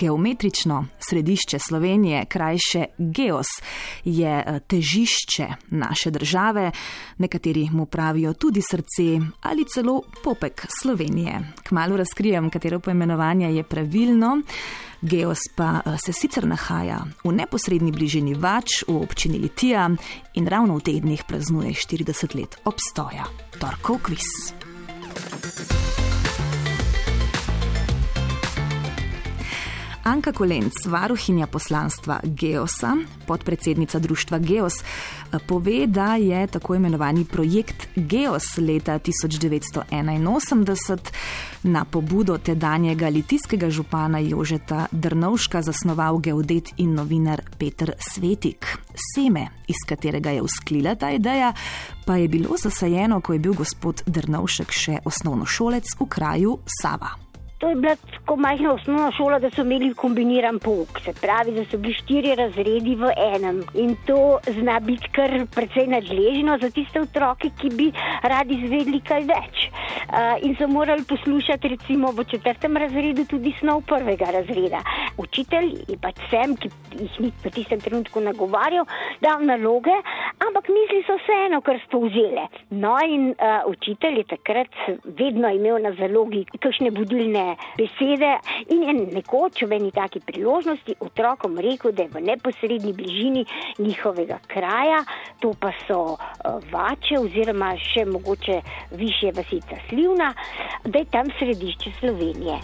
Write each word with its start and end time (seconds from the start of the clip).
geometrično 0.00 0.86
središče 0.98 1.58
Slovenije, 1.58 2.24
krajše 2.24 2.84
Geos, 2.98 3.46
je 4.04 4.44
eh, 4.46 4.60
težišče 4.66 5.46
naše 5.68 6.10
države, 6.10 6.70
nekateri 7.18 7.68
mu 7.72 7.86
pravijo 7.86 8.32
tudi 8.32 8.60
srce 8.70 9.20
ali 9.40 9.64
celo 9.74 10.02
popek 10.24 10.66
Slovenije. 10.82 11.40
Kmalo 11.62 11.96
razkrijem, 11.96 12.50
katero 12.50 12.80
poimenovanje 12.80 13.54
je 13.54 13.62
pravilno. 13.62 14.42
Geos 15.02 15.38
pa 15.56 15.80
eh, 15.86 15.96
se 16.06 16.12
sicer 16.12 16.46
nahaja 16.46 17.04
v 17.24 17.32
neposrednji 17.32 17.92
bližini 17.92 18.34
Vač 18.34 18.82
v 18.88 18.96
občini 18.96 19.38
Litija 19.38 19.90
in 20.34 20.48
ravno 20.48 20.76
v 20.76 20.80
teh 20.80 21.00
dneh 21.00 21.24
praznuje 21.28 21.72
40 21.72 22.36
let 22.36 22.56
obstoja. 22.64 23.24
Torkov 23.60 24.00
kviz. 24.02 24.54
Anka 30.04 30.32
Kolenc, 30.32 30.72
varuhinja 30.86 31.46
poslanstva 31.46 32.20
Geosa, 32.24 32.96
podpredsednica 33.26 33.98
društva 33.98 34.38
Geos, 34.38 34.72
pove, 35.46 35.86
da 35.86 36.16
je 36.16 36.46
tako 36.46 36.74
imenovani 36.74 37.24
projekt 37.24 37.88
Geos 37.96 38.58
leta 38.58 38.98
1981 38.98 40.98
na 41.62 41.84
pobudo 41.84 42.38
tedanjega 42.38 43.08
litijskega 43.08 43.70
župana 43.70 44.18
Jožeta 44.18 44.86
Drnovška 44.92 45.62
zasnoval 45.62 46.18
geodet 46.18 46.68
in 46.76 46.94
novinar 46.94 47.42
Petr 47.58 47.92
Svetik. 47.98 48.66
Seme, 49.14 49.46
iz 49.68 49.76
katerega 49.88 50.30
je 50.30 50.42
usklila 50.42 50.94
ta 50.94 51.10
ideja, 51.10 51.52
pa 52.06 52.16
je 52.16 52.28
bilo 52.28 52.56
zasajeno, 52.62 53.20
ko 53.20 53.32
je 53.32 53.38
bil 53.38 53.54
gospod 53.54 54.02
Drnovšek 54.06 54.72
še 54.72 54.98
osnovnošolec 55.04 55.84
v 56.00 56.08
kraju 56.08 56.58
Sava. 56.82 57.29
To 57.60 57.68
je 57.68 57.76
bila 57.76 57.96
tako 57.96 58.36
majhna 58.36 58.72
osnovna 58.72 59.10
šola, 59.12 59.38
da 59.38 59.50
so 59.50 59.60
imeli 59.62 59.92
kombiniran 59.94 60.58
pouk, 60.58 61.00
se 61.04 61.12
pravi, 61.20 61.52
da 61.52 61.64
so 61.68 61.76
bili 61.78 61.92
štiri 61.94 62.32
razredi 62.34 62.94
v 62.96 63.10
enem. 63.16 63.58
In 63.74 63.96
to 64.06 64.38
zna 64.46 64.78
biti 64.80 65.10
kar 65.12 65.34
precej 65.54 65.90
nadležno 65.92 66.56
za 66.62 66.70
tiste 66.70 67.02
otroke, 67.04 67.50
ki 67.60 67.68
bi 67.76 67.90
radi 68.22 68.56
izvedeli 68.56 69.00
kaj 69.04 69.26
več. 69.28 69.66
Uh, 69.68 70.40
in 70.46 70.56
so 70.56 70.68
morali 70.68 71.04
poslušati, 71.04 71.68
recimo 71.68 72.14
v 72.16 72.24
četrtem 72.30 72.76
razredu, 72.76 73.26
tudi 73.28 73.52
snov 73.60 73.82
prvega 73.86 74.30
razreda. 74.38 74.80
Učitelj 75.20 75.74
je 75.88 75.98
pač 76.00 76.16
sem, 76.30 76.56
ki 76.56 76.72
jih 76.96 77.20
ni 77.20 77.32
v 77.44 77.52
tistem 77.52 77.84
trenutku 77.84 78.24
nagovarjal, 78.24 78.88
dal 79.20 79.44
naloge, 79.44 79.98
ampak 80.48 80.72
misli 80.72 81.02
so 81.04 81.18
vseeno, 81.20 81.60
kar 81.60 81.76
so 81.90 82.00
vzele. 82.06 82.48
No, 82.70 82.96
in 83.04 83.34
uh, 83.36 83.68
učitelj 83.68 84.22
je 84.22 84.26
takrat 84.32 84.82
vedno 85.04 85.52
imel 85.52 85.82
na 85.84 85.92
zalogi 86.00 86.46
kakšne 86.56 86.90
budilne 86.96 87.49
besede 87.78 88.32
in 88.68 88.82
je 88.82 88.94
nekoč 89.14 89.62
v 89.62 89.78
eni 89.78 89.90
taki 89.90 90.20
priložnosti 90.20 90.94
otrokom 91.00 91.58
rekel, 91.58 91.92
da 91.92 92.02
je 92.02 92.14
v 92.14 92.24
neposrednji 92.30 92.92
bližini 92.92 93.44
njihovega 93.78 94.38
kraja, 94.46 95.04
to 95.40 95.54
pa 95.60 95.72
so 95.86 96.00
uh, 96.14 96.18
vače 96.72 97.20
oziroma 97.20 97.74
še 97.76 98.04
mogoče 98.04 98.60
više 98.90 99.32
vasica 99.36 99.80
Slivna, 99.88 100.34
da 100.84 100.98
je 100.98 101.10
tam 101.10 101.32
središče 101.38 101.92
Slovenije. 102.00 102.60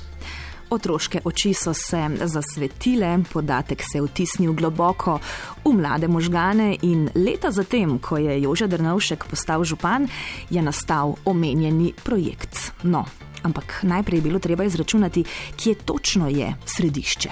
Otroške 0.70 1.20
oči 1.24 1.52
so 1.54 1.74
se 1.74 2.08
zasvetile, 2.24 3.18
podatek 3.32 3.82
se 3.82 3.98
je 3.98 4.02
vtisnil 4.02 4.52
globoko 4.52 5.18
v 5.64 5.72
mlade 5.72 6.08
možgane 6.08 6.76
in 6.82 7.08
leta 7.14 7.50
zatem, 7.50 7.98
ko 7.98 8.18
je 8.18 8.42
Jože 8.42 8.66
Drnovšek 8.66 9.28
postal 9.30 9.64
župan, 9.64 10.08
je 10.50 10.62
nastal 10.62 11.14
omenjeni 11.24 11.92
projekt. 12.04 12.72
No, 12.82 13.04
ampak 13.46 13.80
najprej 13.82 14.18
je 14.18 14.26
bilo 14.28 14.38
treba 14.42 14.64
izračunati, 14.64 15.24
kje 15.56 15.74
točno 15.84 16.28
je 16.28 16.54
središče. 16.66 17.30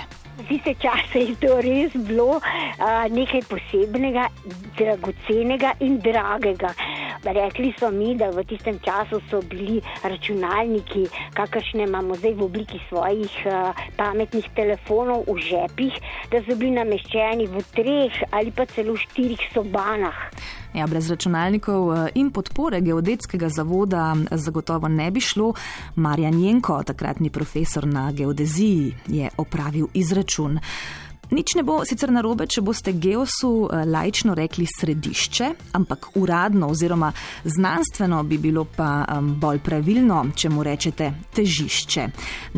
Tiste 0.49 0.75
čase 0.83 1.21
je 1.31 1.35
to 1.41 1.61
res 1.63 1.95
bilo 2.07 2.41
a, 2.41 3.07
nekaj 3.09 3.45
posebnega, 3.49 4.27
dragocenega 4.79 5.77
in 5.87 6.01
dragega. 6.03 6.75
Rekli 7.25 7.73
so 7.79 7.91
mi, 7.91 8.15
da 8.17 8.29
v 8.31 8.45
tistem 8.45 8.79
času 8.85 9.21
so 9.31 9.41
bili 9.49 9.81
računalniki, 10.03 11.07
kakršne 11.35 11.89
imamo 11.89 12.15
zdaj 12.21 12.35
v 12.35 12.43
obliki 12.45 12.81
svojih 12.89 13.33
a, 13.47 13.73
pametnih 13.97 14.49
telefonov 14.57 15.25
v 15.29 15.39
žepih, 15.41 15.97
da 16.31 16.43
so 16.45 16.57
bili 16.57 16.77
nameščeni 16.77 17.49
v 17.49 17.65
treh 17.73 18.21
ali 18.31 18.53
pa 18.53 18.69
celo 18.69 18.97
štirih 18.97 19.41
sobanah. 19.55 20.29
Ja, 20.75 20.89
brez 20.91 21.07
računalnikov 21.11 21.83
eh, 21.95 22.09
in 22.19 22.33
podpore 22.35 22.81
geodetskega 22.81 23.49
zavoda 23.49 24.17
zagotovo 24.31 24.89
ne 24.89 25.11
bi 25.11 25.21
šlo. 25.21 25.53
Marjan 25.97 26.41
Jenko, 26.43 26.83
takratni 26.83 27.31
profesor 27.31 27.87
na 27.87 28.11
geodeziji, 28.13 28.95
je 29.07 29.31
opravil 29.39 29.87
izračun. 29.95 30.59
Nič 31.31 31.55
ne 31.57 31.63
bo 31.63 31.81
sicer 31.89 32.13
narobe, 32.13 32.47
če 32.47 32.63
boste 32.65 32.93
geosu 32.93 33.53
eh, 33.67 33.85
lajčno 33.89 34.35
rekli 34.35 34.67
središče, 34.69 35.51
ampak 35.79 36.11
uradno 36.21 36.69
oziroma 36.75 37.13
znanstveno 37.45 38.23
bi 38.29 38.39
bilo 38.39 38.67
pa 38.77 39.05
bolj 39.21 39.63
pravilno, 39.65 40.25
če 40.37 40.51
mu 40.53 40.65
rečete 40.67 41.13
težišče. 41.37 42.09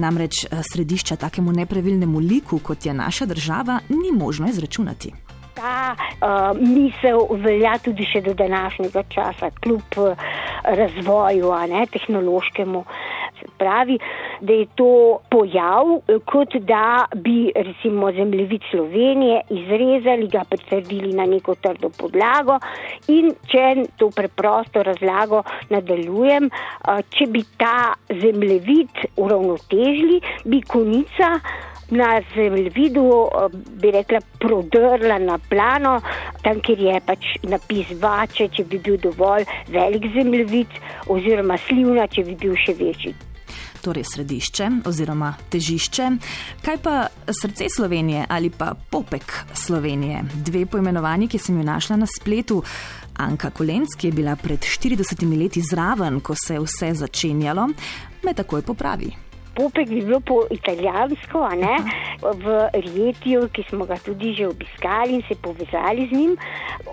Namreč 0.03 0.45
eh, 0.47 0.65
središča 0.73 1.17
takemu 1.27 1.53
nepravilnemu 1.63 2.19
liku, 2.21 2.59
kot 2.59 2.87
je 2.87 2.95
naša 2.95 3.27
država, 3.27 3.81
ni 3.89 4.13
možno 4.13 4.49
izračunati 4.49 5.13
ta 5.57 5.97
uh, 5.97 6.59
misel 6.61 7.25
velja 7.43 7.77
tudi 7.85 8.05
še 8.05 8.21
do 8.27 8.35
današnjega 8.37 9.03
časa, 9.09 9.51
kljub 9.65 9.99
uh, 10.03 10.27
razvoju, 10.65 11.53
ne, 11.73 11.87
tehnološkemu. 11.93 12.85
Se 13.41 13.49
pravi, 13.59 13.99
da 14.41 14.53
je 14.53 14.67
to 14.75 15.19
pojav, 15.31 15.87
kot 16.25 16.57
da 16.57 17.05
bi 17.15 17.53
recimo 17.55 18.13
zemljevid 18.13 18.61
Slovenije 18.71 19.41
izrezali, 19.51 20.29
ga 20.29 20.45
pretrdili 20.51 21.13
na 21.13 21.27
neko 21.27 21.55
trdo 21.55 21.91
podlago 21.99 22.59
in 23.09 23.33
če 23.51 23.87
to 23.97 24.11
preprosto 24.11 24.83
razlago 24.83 25.43
nadaljujem, 25.71 26.51
če 27.19 27.27
bi 27.31 27.45
ta 27.59 27.95
zemljevid 28.11 29.07
uravnotežili, 29.17 30.21
bi 30.45 30.61
konica 30.63 31.39
na 31.91 32.21
zemljevidu, 32.35 33.29
bi 33.53 33.91
rekla, 33.91 34.21
prodrla 34.39 35.19
na 35.19 35.39
plano, 35.51 36.01
tam, 36.43 36.61
kjer 36.61 36.81
je 36.81 37.01
pač 37.07 37.29
napis 37.47 37.93
vače, 38.03 38.49
če 38.49 38.65
bi 38.65 38.79
bil 38.79 38.99
dovolj 39.03 39.47
velik 39.71 40.11
zemljevid, 40.15 40.81
oziroma 41.07 41.59
slivna, 41.69 42.09
če 42.11 42.27
bi 42.27 42.35
bil 42.43 42.59
še 42.59 42.75
večji. 42.81 43.15
Torej, 43.87 44.03
središče 44.05 44.69
oziroma 44.91 45.29
težišče. 45.51 46.07
Kaj 46.65 46.79
pa 46.83 46.95
srce 47.31 47.69
Slovenije 47.71 48.25
ali 48.29 48.51
pa 48.51 48.73
popek 48.91 49.35
Slovenije? 49.55 50.25
Dve 50.35 50.65
poimenovanji, 50.67 51.29
ki 51.31 51.39
sem 51.39 51.61
jo 51.61 51.67
našla 51.67 52.01
na 52.03 52.09
spletu. 52.11 52.63
Anka 53.23 53.51
Kolenc, 53.51 53.95
ki 53.97 54.11
je 54.11 54.13
bila 54.13 54.35
pred 54.37 54.59
40 54.59 55.23
leti 55.39 55.63
zraven, 55.63 56.19
ko 56.21 56.35
se 56.35 56.59
je 56.59 56.65
vse 56.67 56.91
začenjalo, 57.05 57.69
me 58.27 58.35
takoj 58.35 58.67
popravi 58.67 59.15
popek 59.57 59.89
bi 59.89 60.01
bilo 60.05 60.21
po 60.21 60.43
italijansko, 60.51 61.49
v 62.23 62.71
Rietiju, 62.73 63.49
ki 63.49 63.65
smo 63.71 63.87
ga 63.87 63.99
tudi 63.99 64.35
že 64.35 64.49
obiskali 64.49 65.15
in 65.15 65.23
se 65.29 65.35
povezali 65.35 66.09
z 66.09 66.13
njim. 66.13 66.37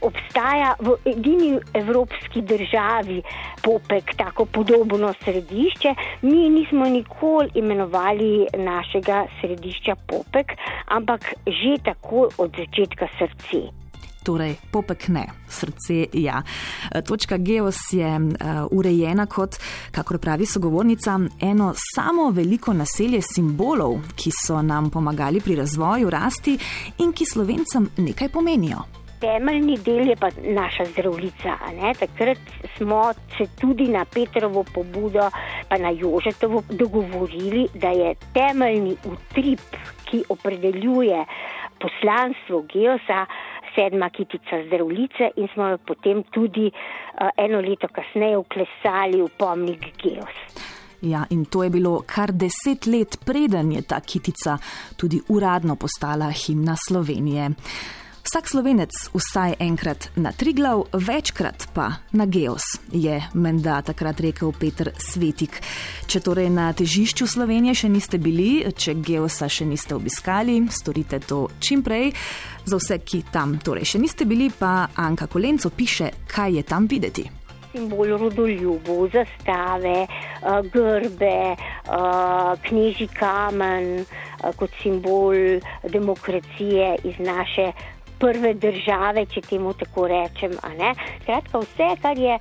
Obstaja 0.01 0.75
v 0.79 0.97
edini 1.05 1.59
evropski 1.73 2.41
državi 2.41 3.21
popek, 3.63 4.15
tako 4.17 4.45
podobno 4.45 5.13
središče. 5.23 5.95
Mi 6.21 6.49
nismo 6.49 6.85
nikoli 6.85 7.49
imenovali 7.55 8.47
našega 8.57 9.25
središča 9.41 9.95
popek, 10.07 10.57
ampak 10.87 11.33
že 11.47 11.77
tako 11.83 12.29
od 12.37 12.51
začetka 12.57 13.07
srce 13.19 13.82
torej 14.23 14.55
popek 14.71 15.07
ne, 15.07 15.25
srce 15.49 16.05
ja. 16.13 16.41
E, 16.91 17.01
točka 17.01 17.37
Geos 17.37 17.77
je 17.91 18.09
uh, 18.17 18.67
urejena 18.71 19.25
kot, 19.25 19.55
kako 19.91 20.17
pravi 20.17 20.45
sogovornica, 20.45 21.19
eno 21.41 21.73
samo 21.95 22.29
veliko 22.31 22.73
naselje 22.73 23.21
simbolov, 23.21 23.99
ki 24.15 24.31
so 24.31 24.61
nam 24.61 24.89
pomagali 24.89 25.41
pri 25.41 25.55
razvoju, 25.55 26.09
rasti 26.09 26.57
in 26.97 27.13
ki 27.13 27.25
slovencem 27.25 27.89
nekaj 27.97 28.29
pomenijo. 28.29 28.83
Temeljni 29.23 29.77
del 29.85 30.09
je 30.09 30.15
pa 30.19 30.29
naša 30.43 30.85
zdravljica. 30.85 31.53
Takrat 31.99 32.37
smo 32.77 33.13
se 33.37 33.45
tudi 33.61 33.87
na 33.87 34.05
Petrovo 34.05 34.65
pobudo, 34.73 35.29
pa 35.69 35.77
na 35.77 35.89
Jožetovo 35.89 36.63
dogovorili, 36.69 37.67
da 37.73 37.87
je 37.87 38.15
temeljni 38.33 38.97
utrip, 39.05 39.59
ki 40.05 40.23
opredeljuje 40.29 41.25
poslanstvo 41.79 42.65
Geosa, 42.73 43.25
sedma 43.75 44.09
kitica 44.09 44.63
zdravljice 44.67 45.31
in 45.35 45.47
smo 45.53 45.67
jo 45.67 45.77
potem 45.77 46.23
tudi 46.23 46.67
uh, 46.69 47.29
eno 47.37 47.61
leto 47.61 47.87
kasneje 47.87 48.37
uklesali 48.37 49.21
v 49.21 49.29
pomnik 49.37 49.85
Geos. 50.03 50.37
Ja, 51.01 51.25
in 51.29 51.45
to 51.45 51.63
je 51.63 51.69
bilo 51.69 52.03
kar 52.05 52.31
deset 52.31 52.85
let, 52.85 53.17
preden 53.25 53.71
je 53.71 53.81
ta 53.81 53.99
kitica 53.99 54.57
tudi 54.95 55.19
uradno 55.29 55.75
postala 55.75 56.29
himna 56.31 56.75
Slovenije. 56.87 57.49
Vsak 58.23 58.47
slovenec 58.47 58.91
vsaj 59.11 59.53
enkrat 59.59 60.07
na 60.15 60.31
Triglav, 60.31 60.85
večkrat 60.93 61.67
pa 61.75 61.91
na 62.11 62.25
Geos, 62.25 62.63
je 62.91 63.19
menda 63.33 63.81
takrat 63.81 64.19
rekel 64.23 64.53
Petr 64.55 64.93
Svetik. 64.95 65.59
Če 66.07 66.21
torej 66.23 66.47
na 66.47 66.69
težišču 66.71 67.27
Slovenije 67.27 67.75
še 67.83 67.91
niste 67.91 68.21
bili, 68.23 68.63
če 68.71 68.95
Geosa 69.03 69.51
še 69.51 69.67
niste 69.67 69.91
obiskali, 69.99 70.55
storite 70.71 71.19
to 71.19 71.49
čim 71.59 71.83
prej. 71.83 72.13
Za 72.63 72.79
vse, 72.79 73.01
ki 73.03 73.25
tam 73.27 73.57
torej 73.59 73.91
še 73.91 73.99
niste 73.99 74.23
bili, 74.23 74.47
pa 74.55 74.87
Anka 74.95 75.27
Kolenco 75.27 75.67
piše, 75.75 76.13
kaj 76.23 76.61
je 76.61 76.63
tam 76.63 76.87
videti. 76.87 77.27
Simbol 77.73 78.15
rodoljubov, 78.15 79.09
zastave, 79.11 80.07
eh, 80.07 80.61
grbe, 80.71 81.57
eh, 81.59 82.55
knjiži 82.69 83.07
kamen 83.19 83.99
eh, 83.99 84.53
kot 84.55 84.71
simbol 84.79 85.35
demokracije 85.83 86.95
iz 87.03 87.19
naše 87.19 87.73
prve 88.23 88.53
države, 88.53 89.25
če 89.25 89.41
temu 89.41 89.73
tako 89.73 90.07
rečem. 90.07 90.55
Skratka, 91.23 91.59
vse, 91.59 91.89
kar 92.01 92.17
je 92.17 92.39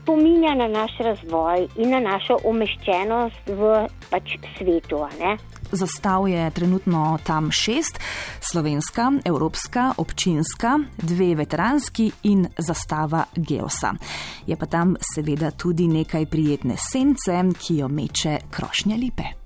spominja 0.00 0.54
na 0.54 0.68
naš 0.68 0.98
razvoj 0.98 1.66
in 1.76 1.90
na 1.90 2.00
našo 2.00 2.38
umeščenost 2.44 3.50
v 3.50 3.86
pač 4.10 4.36
svetu. 4.58 5.02
Zastav 5.72 6.28
je 6.28 6.50
trenutno 6.50 7.18
tam 7.26 7.50
šest: 7.50 7.98
slovenska, 8.40 9.12
evropska, 9.24 9.92
občinska, 9.96 10.78
dve 10.96 11.34
veteranski 11.34 12.10
in 12.22 12.46
zastava 12.58 13.24
Geosa. 13.36 13.92
Je 14.46 14.56
pa 14.56 14.66
tam 14.66 14.96
seveda 15.14 15.50
tudi 15.50 15.88
nekaj 15.88 16.26
prijetne 16.26 16.78
sence, 16.78 17.42
ki 17.66 17.82
jo 17.82 17.88
meče 17.88 18.38
krošnja 18.50 18.96
lipe 18.96 19.37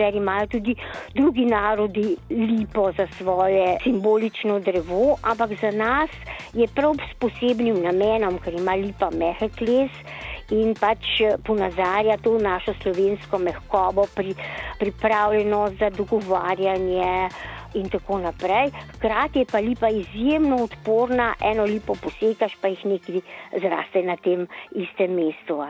sicer 0.00 0.14
imajo 0.14 0.46
tudi 0.46 0.74
drugi 1.14 1.44
narodi 1.44 2.16
lipo 2.30 2.92
za 2.92 3.06
svoje 3.18 3.78
simbolično 3.82 4.60
drevo, 4.60 5.16
ampak 5.22 5.50
za 5.60 5.70
nas 5.70 6.10
je 6.52 6.66
prav 6.74 6.94
s 6.94 7.14
posebnim 7.18 7.82
namenom, 7.82 8.38
ker 8.38 8.54
ima 8.54 8.74
lipa 8.74 9.10
mehek 9.10 9.60
les 9.60 9.90
in 10.50 10.74
pač 10.74 11.20
ponazarja 11.46 12.16
to 12.16 12.38
našo 12.38 12.74
slovensko 12.82 13.38
mehkobo, 13.38 14.06
pri, 14.14 14.34
pripravljenost 14.78 15.78
za 15.78 15.90
dogovarjanje 15.90 17.28
in 17.74 17.88
tako 17.88 18.18
naprej. 18.18 18.70
Hkrati 18.96 19.38
je 19.38 19.44
pa 19.52 19.58
lipa 19.58 19.88
izjemno 19.88 20.56
odporna, 20.64 21.34
eno 21.40 21.64
lipo 21.64 21.94
posekaš, 21.94 22.56
pa 22.60 22.68
jih 22.68 22.86
nekaj 22.86 23.20
zraste 23.60 24.02
na 24.02 24.16
tem 24.16 24.46
istem 24.74 25.14
mestu. 25.14 25.60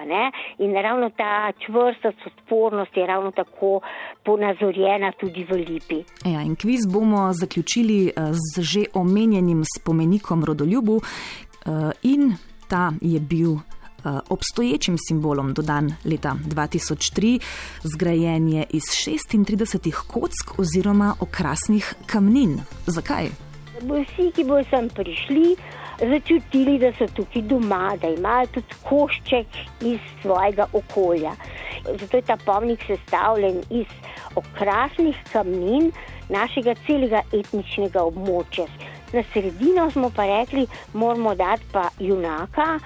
In 0.58 0.72
ravno 0.74 1.10
ta 1.10 1.52
čvrstost, 1.66 2.18
odpornost 2.26 2.96
je 2.96 3.06
ravno 3.06 3.30
tako 3.30 3.80
ponazorjena 4.24 5.12
tudi 5.20 5.44
v 5.44 5.52
lipi. 5.52 6.04
Ja, 6.24 6.42
in 6.42 6.56
kviz 6.56 6.86
bomo 6.86 7.32
zaključili 7.32 8.06
eh, 8.06 8.12
z 8.32 8.62
že 8.62 8.84
omenjenim 8.94 9.64
spomenikom 9.78 10.44
rodoljubu 10.44 11.00
eh, 11.00 11.90
in 12.02 12.34
ta 12.68 12.92
je 13.00 13.20
bil. 13.20 13.56
Eh, 14.04 14.18
obstoječim 14.28 14.96
simbolom 15.08 15.54
dodan 15.54 15.92
leta 16.04 16.36
2003, 16.46 17.38
zgrajen 17.82 18.48
je 18.48 18.64
iz 18.70 18.82
36 18.82 20.02
kock 20.06 20.58
oziroma 20.58 21.14
okrasnih 21.20 21.94
kamnin. 22.06 22.60
Zakaj? 22.86 23.28
Vsi, 23.80 24.30
ki 24.34 24.44
bodo 24.44 24.64
sem 24.70 24.88
prišli, 24.88 25.56
začutili, 26.00 26.78
da 26.78 26.92
so 26.98 27.06
tukaj 27.16 27.42
doma, 27.42 27.96
da 28.00 28.08
imajo 28.08 28.46
tudi 28.46 28.78
košček 28.88 29.46
iz 29.80 30.00
svojega 30.22 30.66
okolja. 30.72 31.32
Zato 32.00 32.16
je 32.16 32.22
ta 32.22 32.36
pomnik 32.36 32.84
sestavljen 32.86 33.62
iz 33.70 33.86
okrasnih 34.34 35.16
kamnin 35.32 35.92
našega 36.28 36.74
celega 36.86 37.20
etničnega 37.32 38.00
območja. 38.00 38.64
Na 39.12 39.22
sredino 39.32 39.90
smo 39.90 40.10
pa 40.16 40.24
rekli, 40.26 40.66
moramo 40.92 41.34
dati 41.34 41.64
pa 41.72 41.88
junaka, 41.98 42.78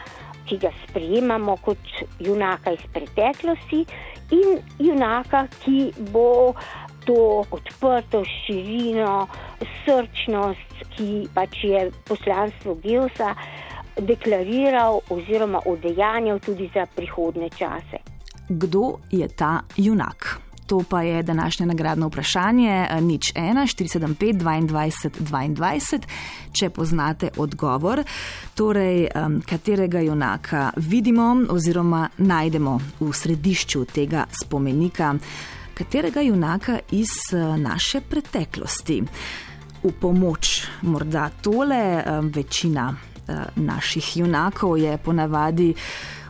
ki 0.54 0.60
ga 0.62 0.70
sprejemamo 0.88 1.56
kot 1.56 1.78
junaka 2.20 2.70
iz 2.70 2.82
preteklosti, 2.92 3.84
in 4.30 4.60
junaka, 4.78 5.48
ki 5.64 5.92
bo 6.12 6.54
to 7.04 7.44
odprto 7.50 8.22
širino, 8.24 9.26
srčnost, 9.82 10.86
ki 10.94 11.26
pač 11.34 11.64
je 11.66 11.90
poslanstvo 12.06 12.78
Geosa 12.82 13.34
deklariral 13.98 15.00
oziroma 15.10 15.60
odejanjal 15.66 16.38
tudi 16.38 16.70
za 16.74 16.86
prihodne 16.94 17.50
čase. 17.50 18.00
Kdo 18.48 18.98
je 19.10 19.28
ta 19.28 19.60
junak? 19.76 20.38
To 20.66 20.82
pa 20.88 21.02
je 21.02 21.22
današnje 21.22 21.66
nagradno 21.66 22.06
vprašanje, 22.08 22.88
nič 23.00 23.32
1, 23.34 23.54
475, 23.76 24.38
22, 24.38 25.10
22, 25.20 26.00
če 26.52 26.70
poznate 26.70 27.28
odgovor. 27.36 28.00
Torej, 28.54 29.08
katerega 29.44 30.00
junaka 30.00 30.70
vidimo 30.76 31.36
oziroma 31.50 32.08
najdemo 32.18 32.78
v 33.00 33.12
središču 33.12 33.84
tega 33.84 34.24
spomenika, 34.32 35.14
katerega 35.74 36.20
junaka 36.24 36.78
iz 36.90 37.12
naše 37.56 38.00
preteklosti. 38.00 39.02
V 39.84 39.92
pomoč 40.00 40.62
morda 40.82 41.28
tole, 41.42 42.04
večina 42.22 42.94
naših 43.56 44.16
junakov 44.16 44.78
je 44.78 44.98
ponavadi 44.98 45.74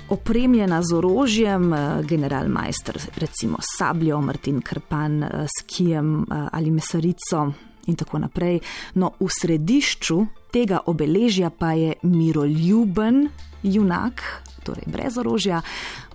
opremljena 0.09 0.83
z 0.83 0.95
orožjem, 0.95 1.73
eh, 1.73 2.03
generalmajster, 2.03 2.99
recimo 3.17 3.59
sabljo, 3.79 4.21
Martin 4.21 4.61
Krpan 4.61 5.23
eh, 5.23 5.29
s 5.47 5.63
kijem 5.67 6.23
eh, 6.23 6.49
ali 6.53 6.71
mesarico 6.71 7.53
in 7.87 7.97
tako 7.97 8.19
naprej. 8.19 8.61
No, 8.95 9.13
v 9.21 9.29
središču 9.29 10.27
tega 10.53 10.81
obeležja 10.87 11.51
pa 11.51 11.73
je 11.73 11.95
miroljuben 12.03 13.29
junak. 13.63 14.23
Torej, 14.65 14.85
brez 14.87 15.19
orožja, 15.21 15.61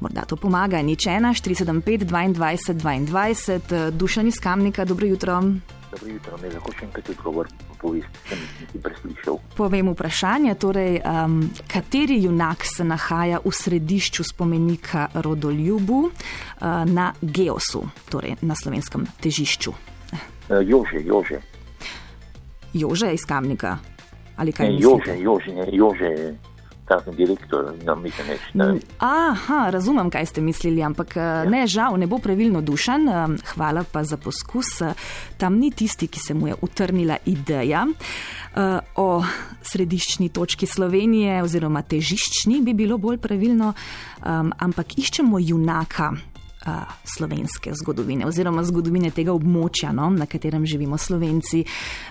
morda 0.02 0.26
to 0.26 0.36
pomaga, 0.36 0.82
nič 0.82 1.06
1, 1.06 1.22
475, 1.38 2.06
22, 2.10 3.06
22, 3.06 3.92
duša 3.92 4.22
iz 4.22 4.40
kamnika, 4.40 4.86
dobro 4.86 5.06
jutro. 5.06 5.44
Dobro 5.92 6.08
jutro, 6.14 6.38
ne 6.38 6.50
lahko 6.54 6.72
še 6.78 6.86
enkrat 6.86 7.10
odgovor 7.10 7.48
povesti, 7.82 8.22
sem 8.30 8.42
nekaj 8.62 8.82
preslišal. 8.86 9.40
Povem 9.58 9.90
vprašanje, 9.90 10.54
torej, 10.62 11.00
um, 11.02 11.40
kateri 11.72 12.20
junak 12.22 12.66
se 12.68 12.86
nahaja 12.86 13.40
v 13.42 13.54
središču 13.56 14.28
spomenika 14.28 15.08
rodoljubu 15.26 16.02
uh, 16.06 16.12
na 16.86 17.10
Geosu, 17.22 17.88
torej 18.12 18.38
na 18.46 18.58
slovenskem 18.60 19.08
težišču? 19.18 19.74
Uh, 19.74 20.62
jože, 20.62 21.02
Jože. 21.02 21.42
Jože 22.74 23.14
iz 23.14 23.26
kamnika? 23.26 23.80
Ali 24.38 24.54
kaj? 24.54 24.70
Ne, 24.70 24.78
Jože, 24.78 25.18
Jože, 25.18 25.66
Jože 25.74 26.14
takšen 26.90 27.16
direktor, 27.16 27.70
no, 27.86 27.96
mislim, 27.96 28.28
ne. 28.54 28.66
Mm, 28.66 28.80
aha, 29.06 29.70
razumem, 29.70 30.10
kaj 30.10 30.26
ste 30.26 30.42
mislili, 30.42 30.84
ampak 30.84 31.18
eh, 31.18 31.22
ja. 31.22 31.44
ne, 31.50 31.64
žal, 31.68 31.98
ne 32.02 32.08
bo 32.10 32.18
pravilno 32.18 32.62
dušan. 32.66 33.10
Eh, 33.10 33.28
hvala 33.54 33.86
pa 33.92 34.04
za 34.04 34.18
poskus. 34.18 34.82
Eh, 34.82 34.94
tam 35.38 35.60
ni 35.62 35.72
tisti, 35.72 36.08
ki 36.08 36.20
se 36.20 36.34
mu 36.34 36.50
je 36.50 36.56
utrnila 36.62 37.18
ideja. 37.26 37.86
O 38.96 39.24
središčni 39.62 40.32
točki 40.34 40.66
Slovenije, 40.68 41.44
oziroma 41.46 41.84
težiščni, 41.86 42.58
bi 42.66 42.74
bilo 42.74 42.98
bolj 42.98 43.20
pravilno, 43.22 43.70
ampak 44.66 44.98
iščemo 44.98 45.40
junaka, 45.40 46.10
slovenske 47.04 47.74
zgodovine 47.84 48.28
oziroma 48.28 48.64
zgodovine 48.64 49.12
tega 49.12 49.34
območja, 49.34 49.92
no, 49.96 50.10
na 50.10 50.26
katerem 50.30 50.66
živimo 50.66 50.98
slovenci. 50.98 51.64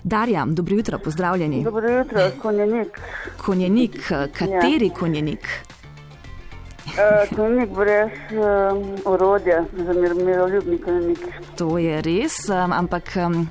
Darja, 0.05 0.47
dobro 0.49 0.77
jutro, 0.77 0.99
pozdravljeni. 0.99 1.65
Dobro 1.65 1.91
jutro, 1.99 2.31
konjenik. 2.43 3.01
Konjenik, 3.45 4.01
kateri 4.39 4.93
ja. 4.93 4.95
konjenik? 4.95 5.49
Uh, 6.89 7.37
konjenik 7.37 7.71
brez 7.71 8.11
um, 8.33 8.97
orodja, 9.05 9.65
za 9.77 9.93
mir, 9.93 10.15
miroljubni 10.15 10.79
konjenik. 10.79 11.19
To 11.57 11.79
je 11.79 12.03
res, 12.03 12.49
um, 12.49 12.73
ampak 12.73 13.13
um, 13.27 13.49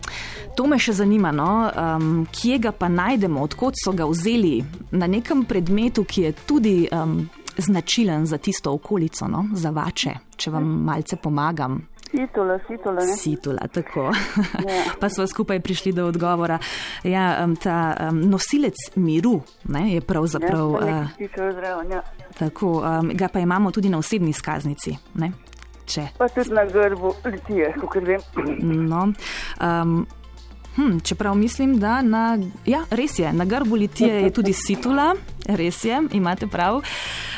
to 0.55 0.65
me 0.67 0.79
še 0.81 0.97
zanima, 0.97 1.31
no, 1.31 1.69
um, 1.69 2.25
kje 2.33 2.57
ga 2.65 2.71
pa 2.73 2.89
najdemo, 2.89 3.43
odkot 3.45 3.77
so 3.77 3.93
ga 3.93 4.07
vzeli 4.09 4.63
na 4.91 5.07
nekem 5.07 5.45
predmetu, 5.45 6.03
ki 6.03 6.25
je 6.27 6.31
tudi 6.49 6.75
um, 6.91 7.19
značilen 7.57 8.25
za 8.25 8.37
tisto 8.37 8.73
okolico, 8.73 9.27
no? 9.27 9.45
za 9.53 9.69
vače, 9.69 10.13
če 10.35 10.51
vam 10.51 10.63
malce 10.63 11.15
pomagam. 11.15 11.81
Situla, 12.11 12.59
situla. 12.67 13.05
Ne? 13.05 13.15
Situla, 13.17 13.67
tako. 13.67 14.01
Ja. 14.01 14.83
pa 15.01 15.09
smo 15.09 15.27
skupaj 15.27 15.59
prišli 15.59 15.91
do 15.91 16.07
odgovora. 16.07 16.59
Ja, 17.03 17.47
ta 17.63 17.97
um, 18.09 18.21
nosilec 18.29 18.75
miru 18.95 19.41
ne, 19.63 19.93
je 19.93 20.01
pravzaprav. 20.01 20.71
Ja, 20.87 21.07
uh, 21.19 21.91
ja. 21.91 22.01
Tako, 22.39 22.71
um, 22.79 23.11
ga 23.13 23.27
pa 23.27 23.39
imamo 23.39 23.71
tudi 23.71 23.89
na 23.89 23.97
osebni 23.97 24.33
skaznici. 24.33 24.95
Ne? 25.13 25.31
Če. 25.85 26.07
Pa 26.17 26.29
tudi 26.29 26.55
na 26.55 26.65
grbu 26.65 27.13
litije, 27.25 27.73
kot 27.81 28.03
vem. 28.03 28.23
No, 28.87 29.11
um, 29.59 30.07
Hm, 30.77 30.99
čeprav 31.03 31.35
mislim, 31.35 31.79
da 31.79 32.01
na, 32.01 32.39
ja, 32.65 32.83
res 32.89 33.19
je, 33.19 33.33
na 33.33 33.45
grbu 33.45 33.75
litije 33.75 34.21
je 34.21 34.33
tudi 34.33 34.53
situla, 34.53 35.15
res 35.47 35.83
je, 35.85 36.01
imate 36.11 36.47
prav. 36.47 36.81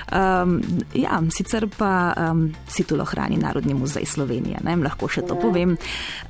Um, 0.09 0.61
ja, 0.93 1.21
sicer 1.29 1.67
pa 1.77 2.13
um, 2.31 2.47
situlo 2.67 3.05
hrani 3.05 3.37
Narodni 3.37 3.73
muzej 3.73 4.05
Slovenije, 4.05 4.57
ne, 4.63 4.75
lahko 4.75 5.07
še 5.07 5.21
to 5.21 5.35
ja. 5.35 5.41
povem. 5.41 5.75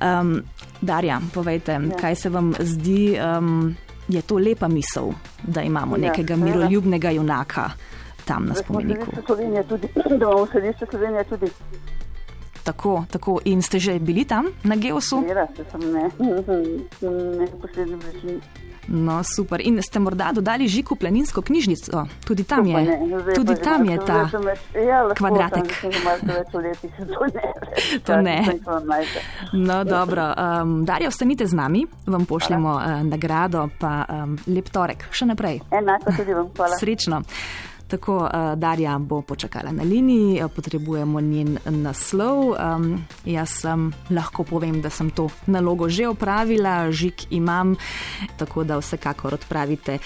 Um, 0.00 0.34
Darja, 0.80 1.20
povejte, 1.34 1.72
ja. 1.72 1.96
kaj 2.00 2.14
se 2.16 2.28
vam 2.28 2.52
zdi 2.60 3.16
um, 3.16 3.74
je 4.08 4.22
to 4.22 4.36
lepa 4.38 4.68
misel, 4.68 5.12
da 5.42 5.62
imamo 5.62 5.96
Ja, 5.96 6.10
nekega 6.10 6.34
seveda. 6.36 6.44
miroljubnega 6.44 7.10
junaka 7.10 7.70
tam 8.24 8.46
na 8.46 8.54
spomeniku. 8.54 9.04
središče 9.06 9.26
Slovenije 9.26 9.62
tudi, 9.64 9.88
da 9.94 10.26
imamo 10.26 10.46
središče 10.46 10.86
Slovenije 10.90 11.24
tudi. 11.24 11.50
Tako, 12.64 13.04
tako. 13.10 13.38
In 13.44 13.62
ste 13.62 13.78
že 13.78 13.98
bili 13.98 14.24
tam 14.24 14.46
na 14.64 14.76
Geosu? 14.76 15.22
Se 15.56 15.64
sem 15.70 15.80
ne, 15.92 16.10
ne 17.38 17.46
posebno 17.62 17.96
bližini. 17.96 18.40
No, 18.90 19.22
super. 19.22 19.60
In 19.62 19.78
ste 19.82 19.98
morda 19.98 20.32
dodali 20.34 20.66
Žiku 20.68 20.96
planinsko 20.96 21.42
knjižnico? 21.42 22.06
Tudi 22.26 22.44
tam 22.44 22.66
To 22.66 22.72
pa 22.72 22.80
je, 22.80 22.86
ne, 22.98 23.34
tudi 23.34 23.54
pa 23.54 23.62
tam 23.62 23.84
je 23.84 23.98
ta. 24.02 24.18
več- 24.24 24.74
ja, 24.74 25.02
lahko, 25.02 25.14
kvadratek. 25.14 25.66
tam 25.70 25.90
v 26.52 26.58
letih, 26.58 26.92
to 26.98 27.26
ne. 27.30 27.44
To 28.06 28.20
ne. 28.20 28.36
No, 29.52 29.84
dobro. 29.84 30.34
Um, 30.34 30.84
Darja, 30.84 31.08
ostanite 31.08 31.46
z 31.46 31.54
nami, 31.54 31.86
vam 32.06 32.26
pošljemo 32.26 32.70
uh, 32.70 33.02
nagrado, 33.02 33.68
pa 33.78 34.04
um, 34.04 34.38
lep 34.46 34.68
torek, 34.68 35.06
še 35.10 35.26
naprej. 35.26 35.60
Enako 35.70 36.10
tudi 36.12 36.34
vam 36.34 36.50
hvala. 36.56 36.76
Srečno. 36.76 37.22
Tako, 37.90 38.16
uh, 38.16 38.30
Darja 38.56 38.98
bo 38.98 39.22
počakala 39.22 39.72
na 39.72 39.82
liniji, 39.82 40.38
eh, 40.38 40.48
potrebujemo 40.48 41.20
njen 41.20 41.58
naslov. 41.66 42.54
Um, 42.54 43.04
jaz 43.24 43.50
sem 43.60 43.92
lahko 44.10 44.44
povem, 44.44 44.80
da 44.80 44.90
sem 44.90 45.10
to 45.10 45.28
nalogo 45.46 45.88
že 45.88 46.08
opravila, 46.08 46.92
žig 46.92 47.26
imam, 47.30 47.76
tako 48.38 48.64
da 48.64 48.78
vsekakor 48.78 49.34
odpravite 49.34 49.98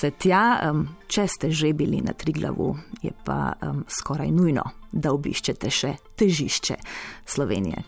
se 0.00 0.10
tja. 0.10 0.70
Um, 0.70 0.88
če 1.06 1.26
ste 1.28 1.50
že 1.50 1.72
bili 1.72 2.00
na 2.02 2.12
Triglavu, 2.12 2.76
je 3.02 3.10
pa 3.24 3.52
um, 3.62 3.84
skoraj 3.88 4.30
nujno, 4.30 4.62
da 4.92 5.12
obiščete 5.14 5.70
še 5.70 5.94
težišče 6.18 6.76
Slovenije. 7.26 7.82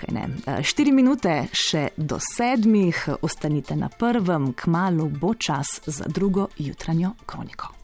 Eh, 0.47 0.63
Štiri 0.63 0.93
minute 0.93 1.49
še 1.53 1.89
do 1.97 2.19
sedmih, 2.23 3.09
ostanite 3.23 3.77
na 3.77 3.89
prvem, 3.89 4.53
kmalo 4.55 5.11
bo 5.11 5.35
čas 5.35 5.81
za 5.87 6.07
drugo 6.07 6.49
jutranjo 6.59 7.15
kroniko. 7.27 7.82